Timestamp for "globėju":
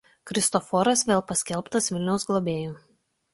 2.31-2.73